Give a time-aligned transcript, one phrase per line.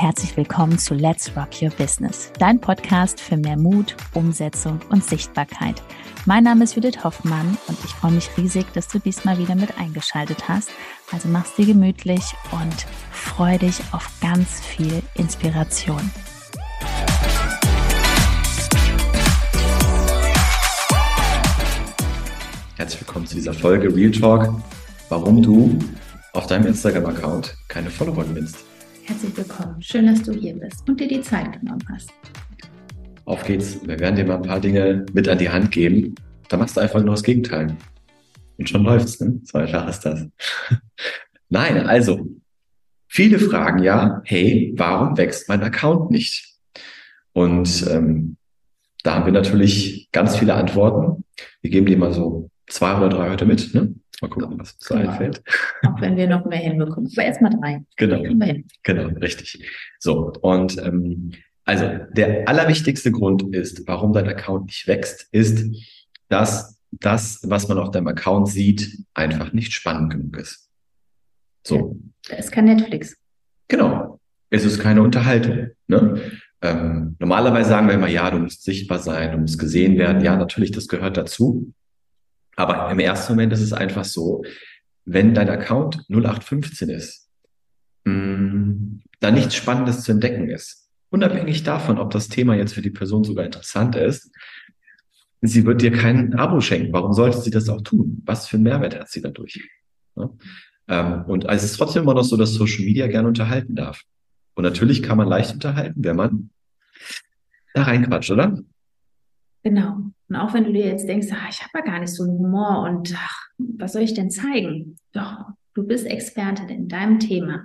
[0.00, 5.82] herzlich willkommen zu Let's Rock Your Business, dein Podcast für mehr Mut, Umsetzung und Sichtbarkeit.
[6.24, 9.76] Mein Name ist Judith Hoffmann und ich freue mich riesig, dass du diesmal wieder mit
[9.76, 10.70] eingeschaltet hast.
[11.10, 12.22] Also mach's dir gemütlich
[12.52, 16.12] und freu dich auf ganz viel Inspiration.
[22.76, 24.62] Herzlich willkommen zu dieser Folge Real Talk,
[25.08, 25.76] warum du
[26.34, 28.67] auf deinem Instagram-Account keine Follower gewinnst.
[29.08, 29.80] Herzlich willkommen.
[29.80, 32.10] Schön, dass du hier bist und dir die Zeit genommen hast.
[33.24, 33.80] Auf geht's.
[33.86, 36.14] Wir werden dir mal ein paar Dinge mit an die Hand geben.
[36.50, 37.74] Da machst du einfach nur das Gegenteil.
[38.58, 39.40] Und schon läuft's, ne?
[39.44, 40.26] So einfach ist das.
[41.48, 42.28] Nein, also,
[43.06, 46.58] viele fragen ja, hey, warum wächst mein Account nicht?
[47.32, 48.36] Und ähm,
[49.04, 51.24] da haben wir natürlich ganz viele Antworten.
[51.62, 53.94] Wir geben dir mal so zwei oder drei heute mit, ne?
[54.20, 55.10] Mal gucken, was uns so genau.
[55.10, 55.42] einfällt.
[55.86, 57.10] Auch wenn wir noch mehr hinbekommen.
[57.12, 57.84] Aber erstmal drei.
[57.96, 58.22] Genau.
[58.82, 59.64] Genau, richtig.
[59.98, 61.32] So, und ähm,
[61.64, 65.66] also der allerwichtigste Grund ist, warum dein Account nicht wächst, ist,
[66.28, 70.70] dass das, was man auf deinem Account sieht, einfach nicht spannend genug ist.
[71.66, 71.96] So.
[72.28, 73.16] Da ist kein Netflix.
[73.68, 74.18] Genau.
[74.50, 75.68] Es ist keine Unterhaltung.
[75.86, 76.20] Ne?
[76.62, 80.24] Ähm, normalerweise sagen wir immer, ja, du musst sichtbar sein, du musst gesehen werden.
[80.24, 81.72] Ja, natürlich, das gehört dazu.
[82.58, 84.42] Aber im ersten Moment ist es einfach so,
[85.04, 87.30] wenn dein Account 0815 ist,
[88.04, 92.90] mm, da nichts Spannendes zu entdecken ist, unabhängig davon, ob das Thema jetzt für die
[92.90, 94.32] Person sogar interessant ist,
[95.40, 96.92] sie wird dir kein Abo schenken.
[96.92, 98.22] Warum sollte sie das auch tun?
[98.26, 99.62] Was für einen Mehrwert hat sie dadurch?
[100.88, 104.02] Ähm, und es ist trotzdem immer noch so, dass Social Media gerne unterhalten darf.
[104.54, 106.50] Und natürlich kann man leicht unterhalten, wenn man
[107.72, 108.58] da reinquatscht, oder?
[109.62, 110.10] Genau.
[110.28, 112.38] Und auch wenn du dir jetzt denkst, ach, ich habe ja gar nicht so einen
[112.38, 114.96] Humor und ach, was soll ich denn zeigen?
[115.12, 117.64] Doch, du bist Expertin in deinem Thema.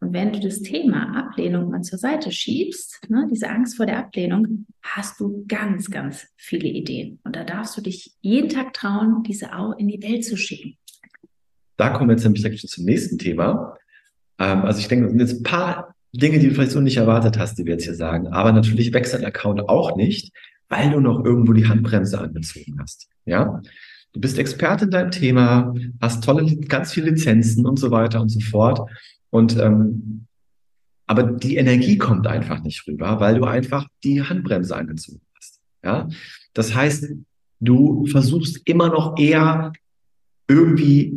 [0.00, 3.98] Und wenn du das Thema Ablehnung mal zur Seite schiebst, ne, diese Angst vor der
[3.98, 7.18] Ablehnung, hast du ganz, ganz viele Ideen.
[7.24, 10.78] Und da darfst du dich jeden Tag trauen, diese auch in die Welt zu schicken.
[11.76, 13.76] Da kommen wir jetzt nämlich schon zum nächsten Thema.
[14.38, 16.96] Ähm, also ich denke, das sind jetzt ein paar Dinge, die du vielleicht so nicht
[16.96, 18.28] erwartet hast, die wir jetzt hier sagen.
[18.28, 20.32] Aber natürlich wächst dein Account auch nicht,
[20.68, 23.08] weil du noch irgendwo die Handbremse angezogen hast.
[23.24, 23.62] Ja?
[24.12, 28.28] Du bist Experte in deinem Thema, hast tolle, ganz viele Lizenzen und so weiter und
[28.28, 28.90] so fort.
[29.30, 30.26] Und ähm,
[31.06, 35.60] aber die Energie kommt einfach nicht rüber, weil du einfach die Handbremse angezogen hast.
[35.82, 36.08] Ja,
[36.52, 37.12] das heißt,
[37.60, 39.72] du versuchst immer noch eher
[40.48, 41.14] irgendwie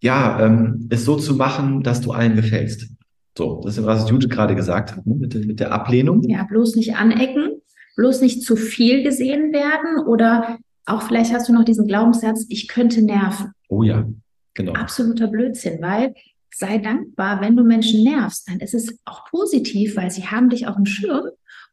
[0.00, 2.88] ja ähm, es so zu machen, dass du allen gefällst.
[3.36, 5.14] So, das ist was Judith gerade gesagt hat ne?
[5.14, 6.22] mit, mit der Ablehnung.
[6.28, 7.57] Ja, bloß nicht anecken
[7.98, 12.68] bloß nicht zu viel gesehen werden oder auch vielleicht hast du noch diesen Glaubenssatz, ich
[12.68, 13.52] könnte nerven.
[13.68, 14.08] Oh ja,
[14.54, 14.72] genau.
[14.72, 16.14] Absoluter Blödsinn, weil
[16.54, 20.68] sei dankbar, wenn du Menschen nervst, dann ist es auch positiv, weil sie haben dich
[20.68, 21.26] auf dem Schirm.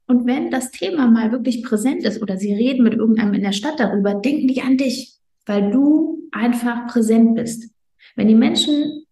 [0.08, 3.54] Und wenn das Thema mal wirklich präsent ist oder sie reden mit irgendeinem in der
[3.54, 5.14] Stadt darüber, denken die an dich,
[5.46, 7.70] weil du einfach präsent bist.
[8.16, 9.06] Wenn die Menschen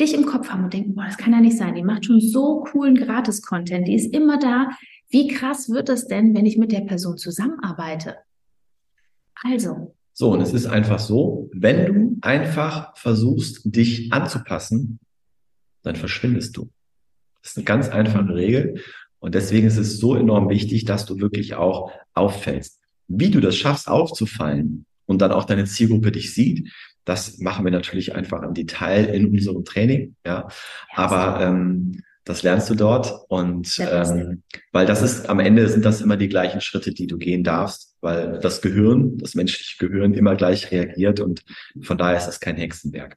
[0.00, 2.20] dich im Kopf haben und denken, boah, das kann ja nicht sein, die macht schon
[2.20, 4.70] so coolen Gratis-Content, die ist immer da,
[5.10, 8.16] wie krass wird es denn, wenn ich mit der Person zusammenarbeite?
[9.34, 9.94] Also.
[10.12, 15.00] So, und es ist einfach so, wenn du einfach versuchst, dich anzupassen,
[15.82, 16.70] dann verschwindest du.
[17.42, 18.82] Das ist eine ganz einfache Regel.
[19.18, 22.80] Und deswegen ist es so enorm wichtig, dass du wirklich auch auffällst.
[23.08, 26.70] Wie du das schaffst, aufzufallen und dann auch deine Zielgruppe dich sieht,
[27.04, 30.16] das machen wir natürlich einfach im Detail in unserem Training.
[30.24, 30.48] Ja,
[30.94, 34.42] aber ähm, das lernst du dort und ähm,
[34.72, 37.96] weil das ist am Ende sind das immer die gleichen Schritte, die du gehen darfst,
[38.00, 41.42] weil das Gehirn, das menschliche Gehirn immer gleich reagiert und
[41.80, 43.16] von daher ist das kein Hexenwerk.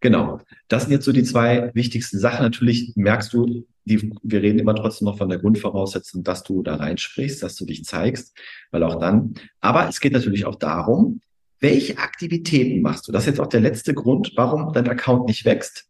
[0.00, 2.42] Genau, das sind jetzt so die zwei wichtigsten Sachen.
[2.42, 6.74] Natürlich merkst du, die, wir reden immer trotzdem noch von der Grundvoraussetzung, dass du da
[6.74, 8.36] reinsprichst, dass du dich zeigst,
[8.72, 9.34] weil auch dann.
[9.60, 11.20] Aber es geht natürlich auch darum,
[11.60, 13.12] welche Aktivitäten machst du?
[13.12, 15.86] Das ist jetzt auch der letzte Grund, warum dein Account nicht wächst.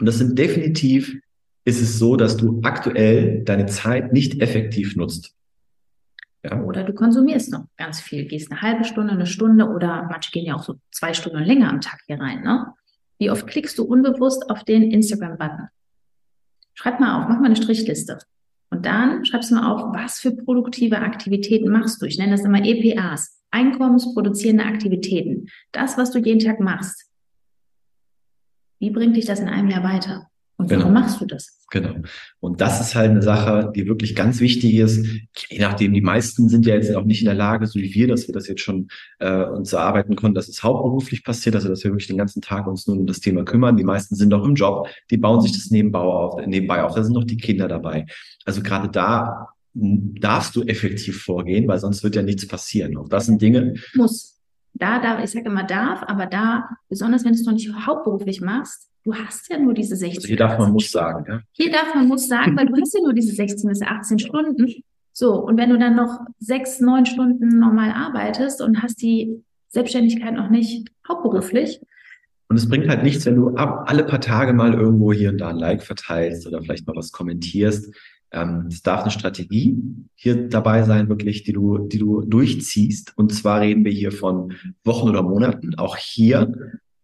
[0.00, 1.16] Und das sind definitiv
[1.64, 5.34] ist es so, dass du aktuell deine Zeit nicht effektiv nutzt.
[6.44, 6.60] Ja.
[6.62, 10.44] Oder du konsumierst noch ganz viel, gehst eine halbe Stunde, eine Stunde oder manche gehen
[10.44, 12.42] ja auch so zwei Stunden länger am Tag hier rein.
[12.42, 12.74] Ne?
[13.18, 15.68] Wie oft klickst du unbewusst auf den Instagram-Button?
[16.74, 18.18] Schreib mal auf, mach mal eine Strichliste.
[18.70, 22.06] Und dann schreibst du mal auf, was für produktive Aktivitäten machst du.
[22.06, 25.48] Ich nenne das immer EPAs, einkommensproduzierende Aktivitäten.
[25.70, 27.08] Das, was du jeden Tag machst.
[28.80, 30.31] Wie bringt dich das in einem Jahr weiter?
[30.62, 31.00] Und warum genau.
[31.00, 31.58] machst du das?
[31.70, 31.94] Genau.
[32.38, 35.04] Und das ist halt eine Sache, die wirklich ganz wichtig ist.
[35.48, 38.06] Je nachdem, die meisten sind ja jetzt auch nicht in der Lage, so wie wir,
[38.06, 38.88] dass wir das jetzt schon
[39.18, 42.68] äh, uns erarbeiten konnten, dass es hauptberuflich passiert, also dass wir wirklich den ganzen Tag
[42.68, 43.76] uns nur um das Thema kümmern.
[43.76, 46.94] Die meisten sind auch im Job, die bauen sich das nebenbei auf, nebenbei auf.
[46.94, 48.06] Da sind noch die Kinder dabei.
[48.44, 52.96] Also gerade da darfst du effektiv vorgehen, weil sonst wird ja nichts passieren.
[52.96, 53.74] Auch das sind Dinge.
[53.94, 54.38] Muss.
[54.74, 58.40] Da, da, ich sage immer darf, aber da, besonders wenn du es noch nicht hauptberuflich
[58.40, 60.18] machst, du hast ja nur diese 16.
[60.18, 61.40] Also hier darf man muss sagen, ja.
[61.52, 64.82] Hier darf man muss sagen, weil du hast ja nur diese 16 bis 18 Stunden.
[65.12, 70.34] So, und wenn du dann noch sechs, neun Stunden normal arbeitest und hast die Selbstständigkeit
[70.34, 71.80] noch nicht hauptberuflich.
[72.48, 75.38] Und es bringt halt nichts, wenn du ab, alle paar Tage mal irgendwo hier und
[75.38, 77.94] da ein Like verteilst oder vielleicht mal was kommentierst.
[78.30, 79.78] Ähm, es darf eine Strategie
[80.14, 83.12] hier dabei sein, wirklich, die du, die du durchziehst.
[83.16, 84.54] Und zwar reden wir hier von
[84.84, 85.74] Wochen oder Monaten.
[85.76, 86.52] Auch hier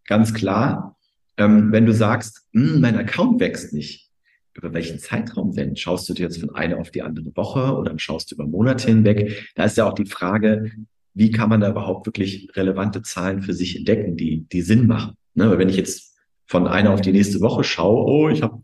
[0.06, 0.97] ganz klar,
[1.38, 4.10] ähm, wenn du sagst, hm, mein Account wächst nicht,
[4.54, 5.76] über welchen Zeitraum denn?
[5.76, 8.88] Schaust du dir jetzt von einer auf die andere Woche oder schaust du über Monate
[8.88, 9.50] hinweg?
[9.54, 10.72] Da ist ja auch die Frage,
[11.14, 15.14] wie kann man da überhaupt wirklich relevante Zahlen für sich entdecken, die, die Sinn machen?
[15.34, 15.48] Ne?
[15.48, 18.62] Weil wenn ich jetzt von einer auf die nächste Woche schaue, oh, ich habe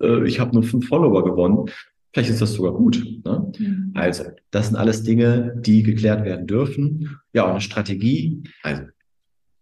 [0.00, 1.70] äh, ich hab nur fünf Follower gewonnen,
[2.16, 3.04] Vielleicht ist das sogar gut.
[3.26, 3.52] Ne?
[3.58, 3.90] Mhm.
[3.92, 7.20] Also, das sind alles Dinge, die geklärt werden dürfen.
[7.34, 8.42] Ja, und eine Strategie.
[8.62, 8.84] Also,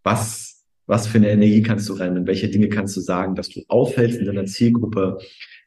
[0.04, 0.53] was,
[0.86, 2.26] was für eine Energie kannst du rein?
[2.26, 5.18] Welche Dinge kannst du sagen, dass du auffällst in deiner Zielgruppe?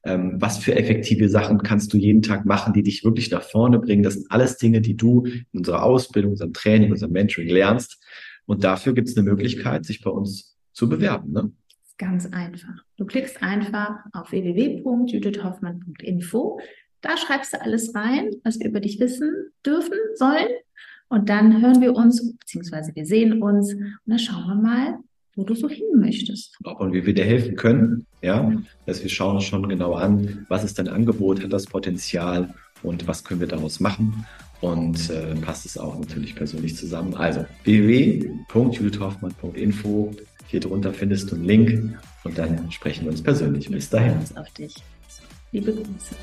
[0.04, 3.80] Ähm, was für effektive Sachen kannst du jeden Tag machen, die dich wirklich nach vorne
[3.80, 4.04] bringen?
[4.04, 8.00] Das sind alles Dinge, die du in unserer Ausbildung, unserem Training, unserem Mentoring lernst.
[8.46, 11.34] Und dafür gibt es eine Möglichkeit, sich bei uns zu bewerben.
[11.34, 11.52] Ne?
[11.98, 12.86] Ganz einfach.
[12.96, 16.60] Du klickst einfach auf www.judithhoffmann.info.
[17.02, 20.48] Da schreibst du alles rein, was wir über dich wissen dürfen, sollen.
[21.09, 24.98] Und dann hören wir uns, beziehungsweise wir sehen uns und dann schauen wir mal,
[25.36, 26.57] wo du so hin möchtest.
[26.63, 28.51] Und wie wir dir helfen können, ja.
[28.86, 33.07] Dass wir schauen uns schon genau an, was ist dein Angebot, hat das Potenzial und
[33.07, 34.25] was können wir daraus machen
[34.62, 37.15] und äh, passt es auch natürlich persönlich zusammen.
[37.15, 40.12] Also www.judithhoffmann.info
[40.48, 43.69] hier drunter findest du einen Link und dann sprechen wir uns persönlich.
[43.69, 44.15] Bis dahin.
[44.36, 44.75] Auf dich.
[45.51, 46.15] Liebe Grüße.